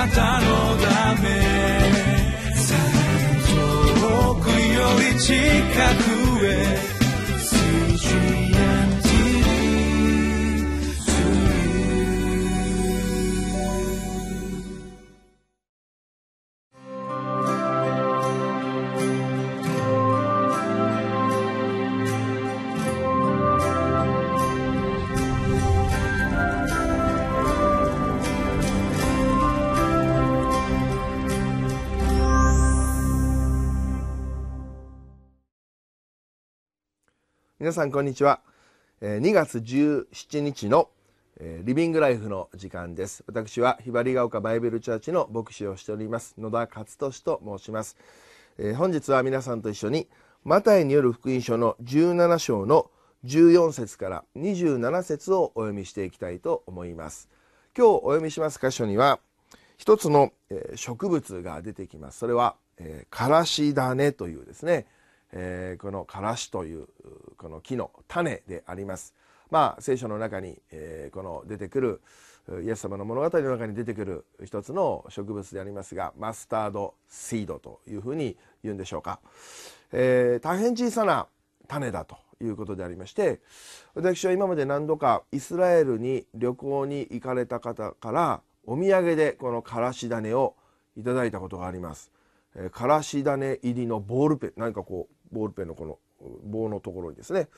[0.00, 0.46] なたの
[0.78, 1.28] ため。
[4.00, 5.34] 遠くより近
[6.04, 6.09] く。
[37.60, 38.40] 皆さんこんにちは。
[39.02, 40.88] 2月17日の
[41.62, 43.22] リビングライフの時間です。
[43.26, 46.34] 私はひばりが丘バイベルチャーチの牧師をしております。
[46.38, 47.98] 野田勝利と申します。
[48.76, 50.08] 本日は皆さんと一緒に
[50.42, 52.90] マタイによる福音書の17章の
[53.26, 57.28] 14節から27節をお読みしていきたいと思います。
[57.76, 59.20] 今日お読みします箇所には
[59.76, 60.32] 一つの
[60.76, 62.20] 植物が出てきます。
[62.20, 62.56] それは
[63.10, 64.86] からし種というですね。
[65.32, 66.88] えー、このからしという
[67.36, 69.14] この木の種であります。
[69.50, 72.00] まあ聖書の中に、えー、この出てくる
[72.64, 79.20] イエス様の物語の中に出てくる一つの植物でありますがマスタードシードというふうに言うんでしょうか、
[79.92, 81.26] えー、大変小さな
[81.68, 83.40] 種だということでありまして
[83.94, 90.54] 私は今まで何度かイスラエルに旅行に行かれた方からお土産でこのからし種を
[90.96, 92.10] いただいたことがあります。
[92.56, 95.98] えからし種入りのボールペン何かこうボールペンのこの
[96.44, 97.48] 棒のところにですね、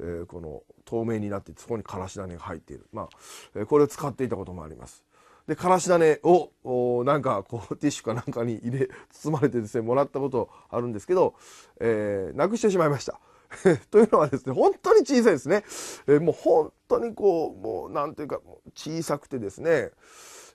[0.00, 3.08] えー、この透明になってそこにからし種が入っている、まあ
[3.54, 5.04] えー、これを使っていたこともあります。
[5.46, 11.34] でからし種をなんかこうティッシュかなんかに入れ包まれてですねもらったことあるんですけど、
[11.80, 13.20] えー、なくしてしまいました。
[13.90, 15.64] というのはですね本当に小さいですね、
[16.06, 18.40] えー、もう本当にこうもうなんていうか
[18.76, 19.90] 小さくてですね、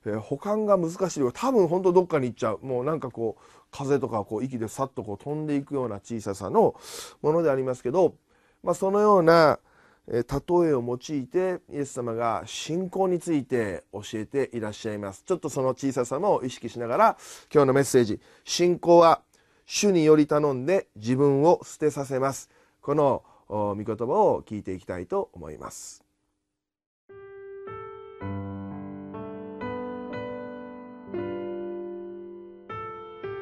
[0.05, 2.59] えー、保管が難しい多分本当どっかに行っちゃう。
[2.61, 6.75] もうなんかこう風とかこう息でさっとこう飛んでいくような小ささの
[7.21, 8.15] ものでありますけど、
[8.63, 9.59] まあ、そのような
[10.07, 15.23] え例えを用いてイエス様が信仰について教えていらっしゃいます。
[15.25, 17.17] ちょっとその小ささも意識しながら
[17.53, 19.21] 今日のメッセージ「信仰は
[19.65, 22.49] 主により頼んで自分を捨てさせます」
[22.81, 26.04] この御言葉を聞いていきたいと思います。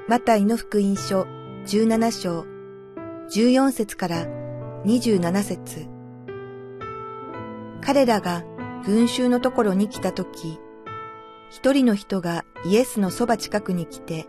[0.06, 1.26] マタイの福音書
[1.66, 2.46] 17章
[3.30, 4.28] 14節から
[4.86, 5.88] 27節
[7.82, 8.44] 彼らが
[8.86, 10.60] 群衆のところに来たとき、
[11.50, 14.28] 一人の人がイエスのそば近くに来て、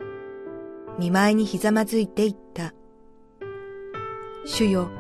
[0.97, 2.73] 見舞いにひざまずいて言った。
[4.45, 4.91] 主よ、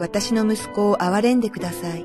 [0.00, 2.04] 私の息子を憐れんでください。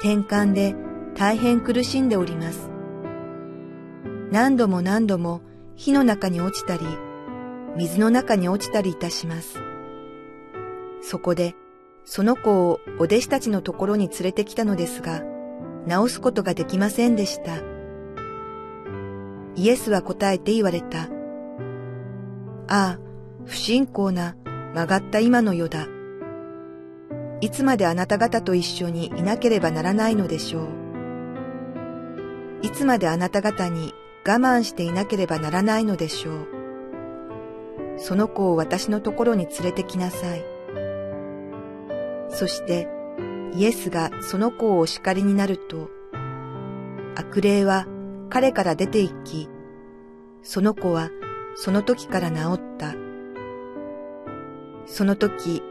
[0.00, 0.74] 転換で
[1.14, 2.70] 大変苦しんでおります。
[4.30, 5.40] 何度も何度も
[5.76, 6.82] 火の中に落ちたり、
[7.76, 9.58] 水の中に落ちたりいたします。
[11.00, 11.54] そこで、
[12.04, 15.22] その子をお弟子たちのところに連れてきたのですが、
[15.88, 17.56] 治すことができませんでした。
[19.54, 21.08] イエスは答えて言われた。
[22.68, 22.98] ああ、
[23.44, 24.36] 不信仰な
[24.74, 25.86] 曲がった今の世だ。
[27.40, 30.66] いつまであなた方と一緒にいなければならないのでしょう。
[32.62, 33.92] いつまであなた方に
[34.24, 36.48] 我慢していなければならないのでしょう。
[37.98, 40.44] その子を私のところに連れてきなさい。
[42.28, 42.88] そして
[43.54, 45.90] イエスがその子をお叱りになると、
[47.16, 47.86] 悪霊は
[48.30, 49.48] 彼から出て行き、
[50.42, 51.10] その子は
[51.54, 52.94] その時から治った。
[54.86, 55.62] その時、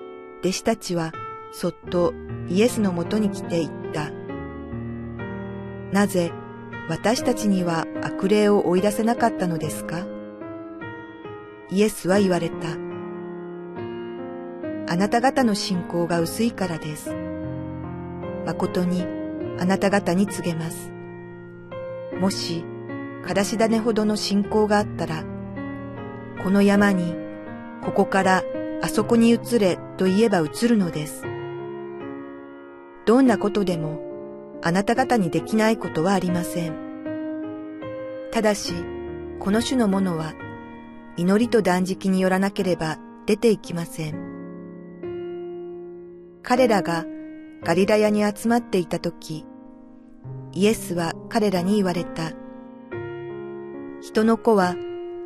[0.42, 1.12] 弟子たちは
[1.52, 2.14] そっと
[2.48, 4.12] イエスのもとに来て言った。
[5.92, 6.32] なぜ
[6.90, 10.06] 私たちには悪霊を追い出せなかったのですか？
[11.70, 12.56] イエスは言われた。
[14.92, 17.16] あなた方の信仰が薄いからです。
[18.46, 19.06] 誠に
[19.58, 20.92] あなた方に告げます。
[22.20, 22.66] もし、
[23.26, 25.24] からし種ほどの信仰があったら、
[26.44, 27.16] この山に、
[27.86, 28.44] ここから
[28.82, 31.24] あそこに移れと言えば移るのです。
[33.06, 34.02] どんなことでも
[34.64, 36.76] あなた方にできないことはありません。
[38.32, 38.74] ただし、
[39.40, 40.34] この種のものは、
[41.18, 44.32] 祈りと断食によらなければ出ていきません。
[46.44, 47.06] 彼らが
[47.64, 49.46] ガリラヤに集まっていたとき、
[50.54, 52.32] イエスは彼らに言われた。
[54.02, 54.76] 人の子は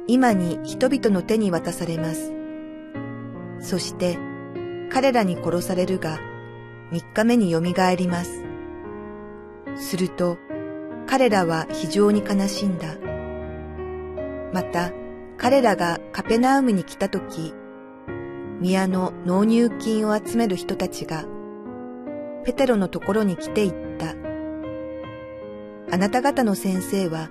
[0.07, 2.33] 今に人々の手に渡されます。
[3.59, 4.17] そして
[4.91, 6.19] 彼らに殺されるが、
[6.91, 8.44] 三日目によみがえります。
[9.77, 10.37] すると、
[11.07, 12.97] 彼らは非常に悲しんだ。
[14.53, 14.91] また、
[15.37, 17.53] 彼らがカペナウムに来たとき、
[18.59, 21.25] 宮の納入金を集める人たちが、
[22.45, 24.15] ペテロのところに来て言った。
[25.93, 27.29] あなた方の先生は、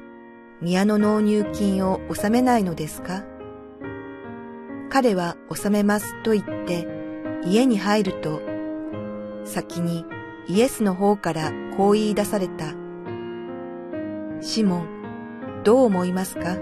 [0.60, 3.24] 宮の納入金を納めないのですか？
[4.90, 6.86] 彼は納めますと言って
[7.44, 8.40] 家に入ると、
[9.44, 10.06] 先に
[10.46, 12.74] イエスの方からこう言い出された。
[14.40, 16.58] シモン、どう思いますか？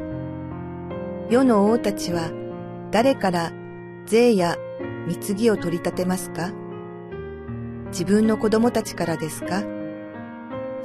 [1.29, 2.31] 世の王たちは
[2.93, 3.53] 誰から
[4.07, 4.57] 税や
[5.07, 6.53] 貢ぎを取り立てますか？
[7.87, 9.65] 自分の子供たちからですか？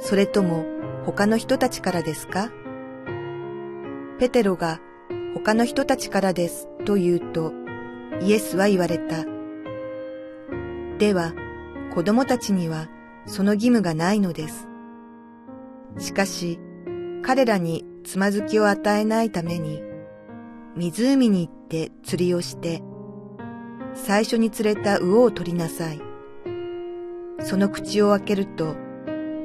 [0.00, 0.66] それとも
[1.06, 2.50] 他の人たちからですか？
[4.18, 4.80] ペテロが
[5.34, 7.52] 他の人たちからですと言うと
[8.20, 9.24] イエスは言われた。
[10.98, 11.32] では
[11.94, 12.88] 子供たちには
[13.26, 14.68] その義務がないのです。
[15.98, 16.58] しかし
[17.22, 19.82] 彼らにつまずきを与えないために
[20.76, 22.82] 湖に行って釣りをして
[23.94, 26.00] 最初に釣れた魚を取りなさい。
[27.40, 28.74] その口を開けると、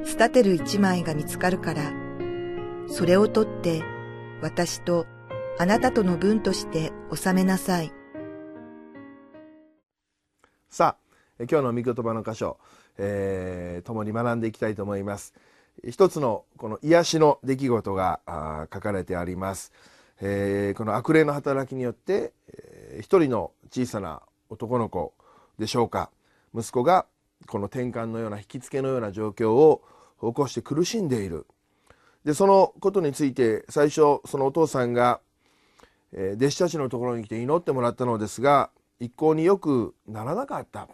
[0.03, 1.91] スタテル一枚が見つかるから、
[2.87, 3.83] それを取って
[4.41, 5.05] 私と
[5.59, 7.91] あなたとの分として納めなさい。
[10.69, 11.02] さあ、
[11.39, 12.57] 今日の御言葉の箇所、
[12.97, 15.33] えー、共に学んでいきたいと思います。
[15.87, 18.19] 一つのこの癒しの出来事が
[18.71, 19.71] 書かれてあります。
[20.21, 25.13] えー、この悪霊の働きによって、えー、一人の小さな男の子
[25.57, 26.11] でしょうか
[26.55, 27.05] 息子が
[27.47, 29.81] この転換のような引きつけのような状況を
[30.21, 31.45] 起こして苦しんでいる
[32.23, 35.19] でそのことについて最初そのお父さんが、
[36.13, 38.69] えー、弟子たちのところに来て祈ってもらったのですが
[38.99, 40.87] 一向によくならなかった、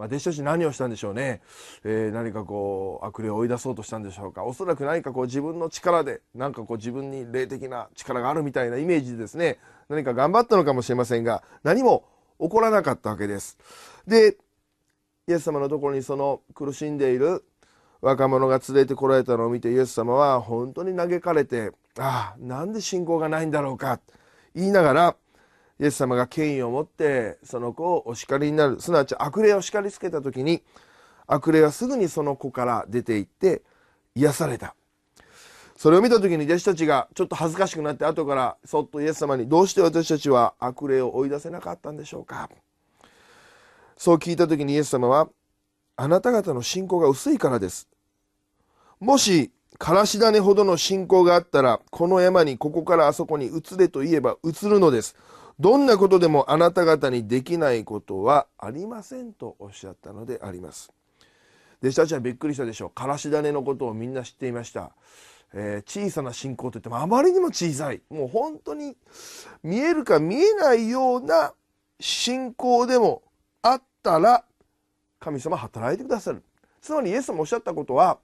[0.00, 1.42] まあ、弟子たち何をしたんでしょうね、
[1.84, 4.44] えー、何かこう悪霊を追い出そうとしたんでしょうか。
[4.44, 9.58] おそらく何かこう自分の力で何かこう自分に霊的な力があるみたいなイメージでですね。
[9.90, 12.04] 何か頑張ったのかもしれませんが何も
[12.40, 13.58] 起こらなかったわけです。
[14.06, 14.38] で、
[15.28, 17.44] イエス様のところにその苦しんでいる
[18.00, 24.00] 若者が連れてこられたのを見てイエス様は本当に嘆かれて、ああ、なんで信仰がないんだろうか、
[24.54, 25.16] 言いながら、
[25.80, 30.62] イエス様が権威を持ってその子をお叱りになる、すなわち悪霊を叱りつけた時に、
[31.26, 33.62] 悪霊はすぐにその子から出て行って
[34.14, 34.74] 癒された。
[35.76, 42.50] それを見た時に弟子たちがちょっと恥ずかしくなって後からそっとイエス様にどうして私たちは悪霊を追い出せなかったんでしょうか。
[43.96, 45.30] そう聞いた時にイエス様は
[45.96, 47.88] あなた方の信仰が薄いからです。
[48.98, 55.16] もしからし種ほどの信仰があったらこの山にここからあそこに移れと言えば移るのです。
[55.60, 60.90] どんなことでもあなた方にできないことはありませんとおっしゃったのであります。
[61.82, 62.90] 弟子たちはびっくりしたでしょう。
[62.90, 64.92] からし種のことをみんな知っていました。
[65.52, 68.00] えー、小さな信仰といってもあまりにも小さい。
[68.08, 68.96] もう本当に
[69.62, 71.52] 見えるか見えないような
[71.98, 73.22] 信仰でも
[73.60, 74.46] あったら
[75.18, 76.42] 神様働いてくださる。
[76.80, 78.18] つまりイエス様おっしゃったことは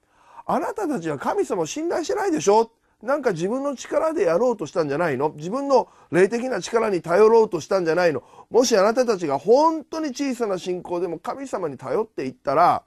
[0.47, 2.71] あなたたちは神様を信頼してないでしょ。
[3.01, 5.29] なんか自分の力でやろうとしたんじゃないの？
[5.35, 8.23] 自分の霊的な力に頼ろうとしたんじゃないの？
[8.49, 12.83] もしあなたたちが本当に小さな信仰でも神様に頼っていったら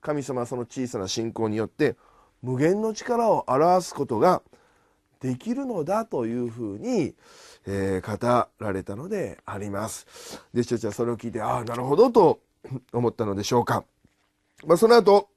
[0.00, 1.96] 神様はその小さな信仰によって
[2.42, 4.42] 無限の力を表すことが
[5.20, 7.14] できるのだというふうに、
[7.64, 10.42] えー、語られたのであります。
[10.52, 12.40] 弟子たちはそれを聞いて、ああ、なるほどと
[12.92, 13.84] 思ったのでしょうか。
[14.66, 15.28] まあ、その後、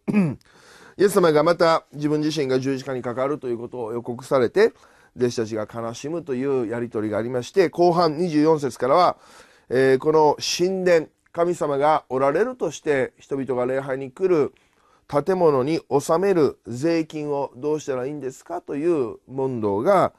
[0.98, 4.74] イエス様がまた自分自身が十字架にかかるということを予告されて、
[5.18, 9.18] 弟子たちが悲しむというやり取りがありまして、後半24節からは、
[9.70, 14.54] えー、この神殿、神様がおられるとして人々が礼拝に来る
[15.08, 20.14] 建物に納める税金をどうしたらいいんですかという問答が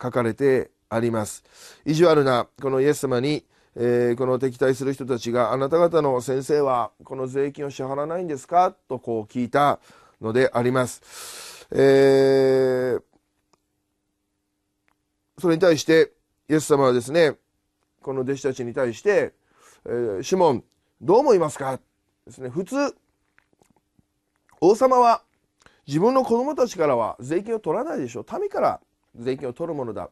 [0.00, 1.44] 書かれてあります。
[1.84, 3.44] 意地悪なこのイエス様に、
[3.74, 9.80] えー、この敵対する人たちがあなた方の先生はこの税金を支払わないんですかとこう聞いた
[10.20, 11.66] のであります。
[11.72, 13.02] えー、
[15.38, 16.12] それに対して
[16.48, 17.36] イエス様はですね
[18.02, 19.34] この弟子たちに対して、
[19.86, 20.64] えー、シモン
[21.00, 21.78] どう思いますか？
[22.26, 22.94] ですね普通
[24.60, 25.22] 王様は
[25.86, 28.26] 自分の子供たちからは税金を取らないでしょう。
[28.38, 28.80] 民から
[29.16, 30.10] 税金を取るものだ。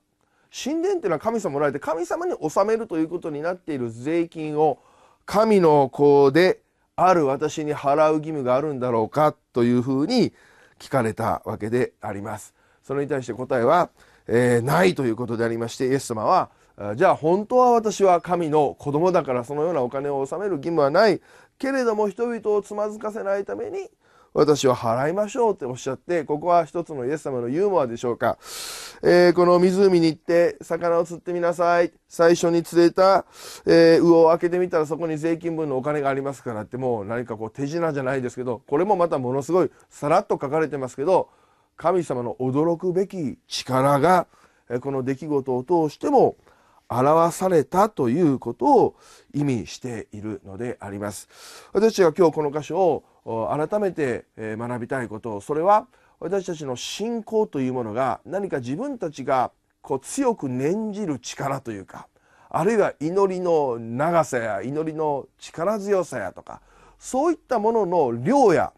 [0.50, 4.78] 神殿っていうのは神様もらえて神様に納めるということになっている税金を
[5.26, 6.62] 神の子で
[7.00, 10.32] ある私に払う義務があるんだろうかというふうに
[10.80, 12.54] 聞かれたわけであります。
[12.82, 13.90] それに対して答えは、
[14.26, 16.50] えー、ないということでありましてイエス様は
[16.96, 21.20] じゃあ本当は私は神の子供だからそのようなお金を納める義務はない
[21.58, 23.90] けれども人々をつまずかせないために
[24.34, 28.38] 私は払いましょうっておっしゃってここは一つのイエス様のユーモアでしょうか、
[29.02, 33.24] えー、この湖に行って魚を釣ってみなさい最初に釣れた、
[33.66, 41.30] えー、魚を開けてみたらそこに税金分のお金がありますからってもう何かこう手品じゃないですけどこれもまたものすごいさらっと書かれてますけど
[41.76, 44.26] 神様の驚くべき力が
[44.80, 46.36] この出来事を通しても
[46.90, 48.96] 表されたということを
[49.34, 51.28] 意味しているのであります。
[51.72, 55.86] 私が今日この箇所を改めて学びたいことそれは
[56.18, 62.08] 私たちの信仰というものが何か自分たちがこう強く念じる力というか
[62.50, 66.62] あるいは祈りの長さや祈りの力強さやとか
[66.98, 68.72] そういったものの量や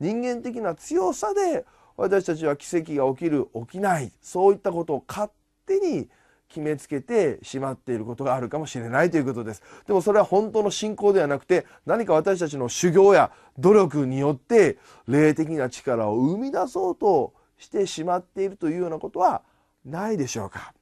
[0.00, 1.64] 人間的な強さで
[1.96, 5.30] 私たちは奇跡が起きる起きないそういったことを勝
[5.66, 6.08] 手に
[6.52, 9.62] 決めつけてしまっていることがあるかもしれないということです。
[9.86, 14.76] でもそれは本当の信仰ではなくて何か私たちの修行や努力によって
[15.08, 19.42] 霊的な力を生み出そうとしてしまっているというようなことは
[19.86, 20.74] ないでしょうか。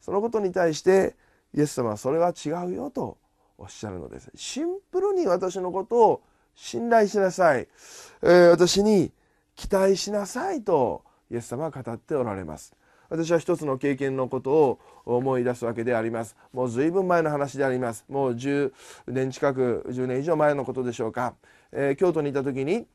[0.00, 1.16] そのことに対して
[1.54, 3.18] イエス様はそれは違うよと
[3.58, 4.30] おっしゃるのです。
[4.34, 6.22] シンプルに私のことを
[6.54, 7.68] 信頼しなさい、
[8.22, 9.12] えー、私に
[9.54, 12.74] 期待しなさいとイエス様は語っておられます。
[13.08, 16.36] 私は一つの経験のことを思い出すわけであります。
[16.52, 18.04] もう随分前の話であります。
[18.08, 18.72] もう10
[19.06, 21.34] 年近く10年以上前のことでしょうか、
[21.72, 22.86] えー、京都にいた時に、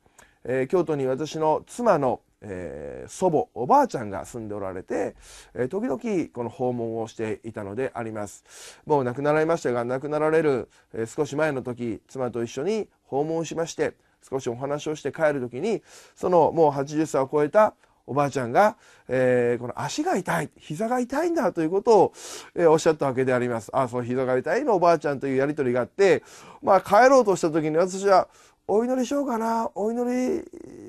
[0.43, 5.15] えー、京都に私の妻のえー、祖母おばあちゃんが住んでおられて、
[5.55, 5.99] え、時々
[6.33, 8.43] この訪問をしていたのであります。
[8.85, 13.95] もう亡くなられましたが亡くなられる、え、少し前の時妻と一緒に訪問しまして
[14.29, 15.81] 少しお話をして帰る時に
[16.15, 18.75] そのもう80歳を超えたおばあちゃんが、
[19.07, 22.13] えー、この足が痛い膝が痛いんだということを、
[22.55, 23.69] えー、おっしゃったわけであります。
[23.73, 26.23] あその膝が痛いのおばあちゃんというやり取りがあって
[26.61, 28.27] まあ帰ろうとした時に私は
[28.67, 30.41] お祈りしようかなお祈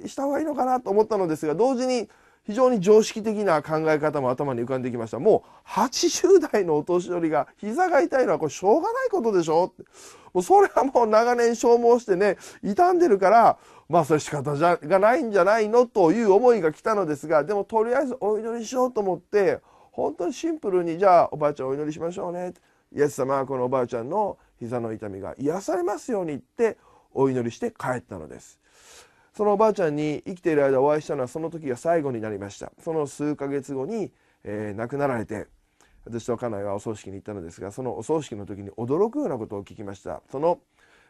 [0.02, 2.08] りした方がいいのかなと思ったのですが同時に
[2.46, 5.18] 非常に常識的な考え方も頭に浮かんできました。
[5.18, 9.72] もう80代のお年寄りが膝が痛いのはこれしょうがないことでしょ？
[10.32, 13.58] もうそれはもう長年消耗してね傷んでるから
[13.88, 15.86] まあそれ仕方じゃがないんじゃないの？
[15.86, 19.60] という思いが来たのですがでもとりあえずお祈りしようと思って
[19.92, 22.52] 本当にシンプルにじゃあおばあちゃんお祈りしましょうね。
[22.94, 26.76] イエス様はこのおばあちゃんの膝の痛みが癒されますようにって
[27.12, 28.60] お祈りして帰ったのです。
[29.36, 32.72] そのおばあちゃんに生きている間お会いしたのはその時が最後になりました。
[32.80, 34.12] その数ヶ月後に、
[34.44, 35.48] えー、亡くなられて
[36.04, 40.22] 私と家内はお葬式に行ったのですがそのお葬式の時に驚くようなことを聞きました。
[40.30, 40.60] その、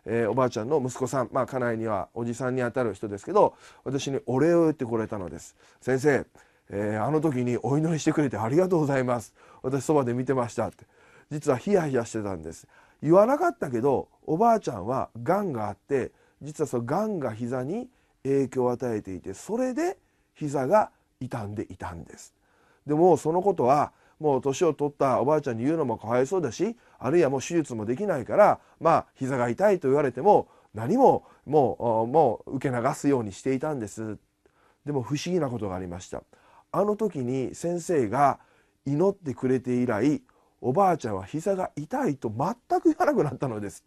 [0.07, 3.55] えー、おばあちゃんの息子さんまあ家内にはおじさんにあたる人ですけど
[3.85, 5.55] 私にお礼を言ってこられたのです。
[5.83, 6.25] 先生、
[6.71, 9.35] えー、あの時にお祈りしてくれてありがとうございます。
[9.63, 10.87] 私そばで見てましたって。
[11.31, 12.67] 実はヒヤヒヤしてたんです。
[13.03, 17.89] 言わなかったけどおばあちゃんはがんがあって実はそのがんが膝に
[18.25, 19.99] 影響を与えていてそれで
[20.35, 20.91] 膝が
[21.21, 22.35] 傷んでいたんです。
[22.87, 34.19] でもそのことはもう年を取ったおばあちゃんに言うのもかわいそうだしあるいはもう手術もできないからまあ膝が痛いと言われても何ももうもう受け流すようにしていたんです。
[34.85, 36.23] でも不思議なことがありました。
[36.73, 38.39] あの時に先生が
[38.85, 40.23] 祈ってくれて以来
[40.61, 43.85] おばあちゃんは膝が痛いと全く言わなくなったのです。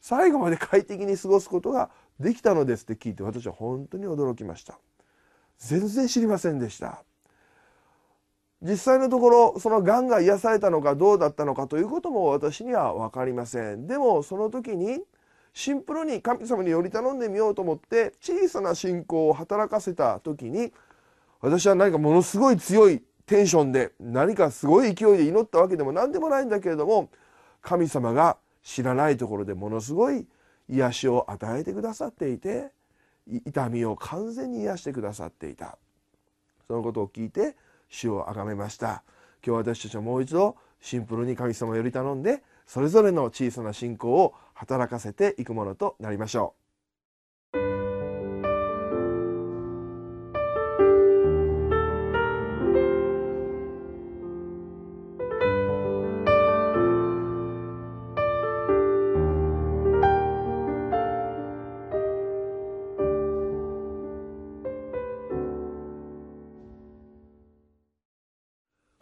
[0.00, 1.90] 最後まで快適に過ごすことが
[2.20, 4.78] できたのですって聞いて私は本当に驚きました。
[5.58, 7.02] 全然知りませんでした。
[8.60, 13.86] 実際のところそのがんが癒されたのかどうだったのかということも私には分かりません。
[13.86, 15.00] でもその時に
[15.54, 20.72] シンプルに神様により頼んでみようと思って小さな信仰を働かせた時に
[21.40, 27.10] 私は何かものすごい強いテンションで何かすごい勢いで祈ったわけでも何でもないんだけれども
[27.60, 30.26] 神様が知らないところでものすごい
[30.68, 32.70] 癒しを与えてくださっていて
[33.26, 35.78] 痛みを完全に癒してくださっていた。
[36.66, 37.56] そのことを聞いて
[37.88, 39.02] 主を崇めました。
[39.46, 46.57] 今日私たちはもう一度シンプルに神様より頼んでそれぞれの小さな信仰を働かせていくものとなりましょう。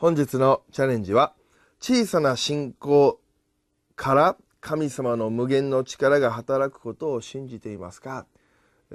[0.06, 1.32] 本日のチャレンジは
[1.80, 3.18] 小さな信仰
[3.96, 8.24] から神様の無限の力が働くことを信じていますか？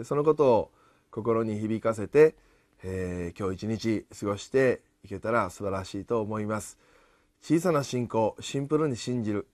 [0.06, 0.72] そのことを
[1.10, 2.36] 心に響かせて、
[2.82, 6.78] えー、今日一日過ごしていけたら素晴らしいと思います。
[7.42, 9.48] 小さな信仰シンプルに信じる。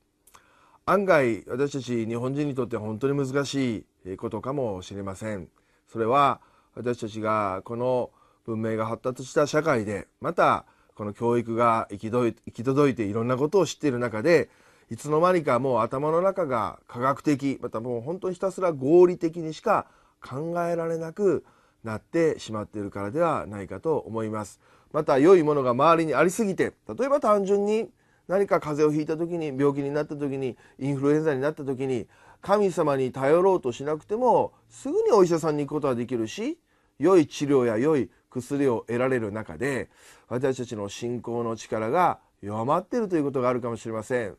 [0.86, 5.48] 案外私たち日本人にとって本当に難しいことかもしれません。
[5.92, 6.40] それは
[6.76, 8.12] 私たちがこの
[8.46, 14.50] 文明が発達した社会でまたこの教育が行き行き届いていろんなことを知っている中で
[14.90, 19.86] いつの間にかもう頭の中が科学的またもう本当にひたすら合理的にしか
[20.28, 21.46] 考えられなく
[21.84, 24.60] なってしまっているからではないかと思います。
[24.92, 27.92] また良いものが周りにありすぎて例えば単純に
[28.28, 32.08] 何か風邪をひいた時に病気になった時にインフルエンザになった時に
[32.42, 36.58] 神様に頼ろうとしなくてもすぐにお医者さんに行くことはできるし
[36.98, 38.10] 良い治療や良い
[38.42, 39.90] 薬を得られる中で
[40.30, 44.36] 私たちの信仰の力が弱まっているということがあるかもしれません。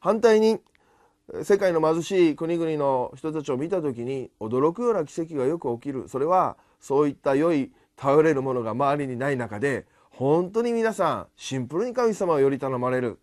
[0.00, 0.58] 反対に
[1.44, 13.18] 世界の貧しい国々の人たちを見た時に驚くような奇跡がよく起きるそれはそういった良い頼れるものが周りにない中で本当に皆さんシンプルに神様をより頼まれる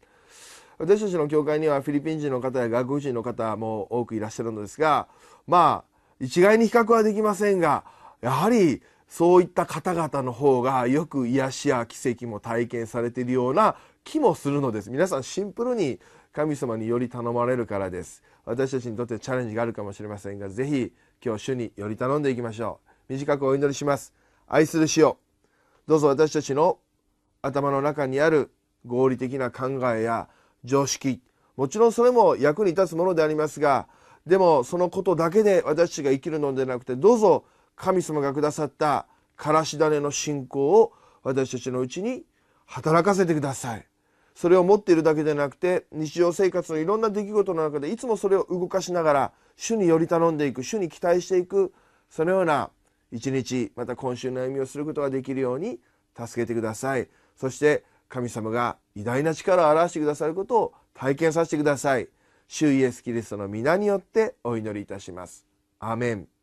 [0.77, 5.07] 私たちの教会にはフィリピン人の方や外国人の方も多くいらっしゃるのですが
[5.46, 7.84] まあ一概に比較はできませんが
[8.22, 14.92] やはりそういった方々の方がよく癒しや奇跡も体験されているような気もするのです。
[14.92, 16.00] 皆さんシンプルに
[16.34, 18.22] 神様により頼まれるからです。
[18.46, 23.14] 私たちにとってチャレンジがあるかもしれませんが是非今日主により頼んでいきましょう。
[23.14, 24.14] 短くお祈りします。
[24.48, 25.18] 愛する主よ。
[25.88, 26.80] どうぞ私たちの
[27.42, 28.52] 頭の中にある
[28.86, 30.28] 合理的な考えや
[30.64, 31.22] 常識。
[31.56, 33.88] もちろんそれも役に立つものでありますが
[34.28, 37.46] でもそのことだけで私たちが生きるのではなくてどうぞ
[37.77, 39.07] 神様がくださった
[39.38, 40.91] からし種の信仰を
[41.24, 42.24] 私たちのうちに
[42.65, 43.88] 働かせてください。
[44.36, 51.74] それを持っているだけでなくて日常生活のいろんな出来事の中でいつもそれを動かしながら主により頼んでいく主に期待していく
[52.10, 52.69] そのような
[53.12, 55.79] 一日また今週の歩みをすることができるように
[56.15, 57.07] 助けてください。
[57.36, 62.07] そして神様が偉大な力を表してくださることを体験させてください。
[62.48, 65.46] 主イエス・キリストの皆によってお祈りいたします。
[65.79, 66.37] アーメン。